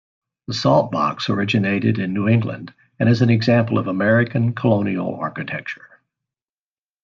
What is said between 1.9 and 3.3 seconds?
in New England, and is an